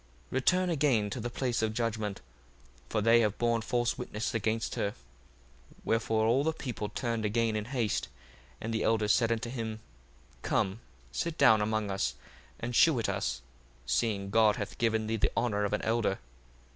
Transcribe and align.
1:49 0.29 0.31
Return 0.31 0.69
again 0.71 1.09
to 1.11 1.19
the 1.19 1.29
place 1.29 1.61
of 1.61 1.75
judgment: 1.75 2.21
for 2.89 3.01
they 3.01 3.19
have 3.19 3.37
borne 3.37 3.61
false 3.61 3.99
witness 3.99 4.33
against 4.33 4.73
her. 4.73 4.93
1:50 4.93 4.95
Wherefore 5.85 6.25
all 6.25 6.43
the 6.43 6.53
people 6.53 6.89
turned 6.89 7.23
again 7.23 7.55
in 7.55 7.65
haste, 7.65 8.07
and 8.59 8.73
the 8.73 8.81
elders 8.81 9.11
said 9.13 9.31
unto 9.31 9.51
him, 9.51 9.79
Come, 10.41 10.79
sit 11.11 11.37
down 11.37 11.61
among 11.61 11.91
us, 11.91 12.15
and 12.59 12.75
shew 12.75 12.97
it 12.97 13.09
us, 13.09 13.43
seeing 13.85 14.31
God 14.31 14.55
hath 14.55 14.79
given 14.79 15.05
thee 15.05 15.17
the 15.17 15.31
honour 15.37 15.65
of 15.65 15.71
an 15.73 15.83
elder. 15.83 16.17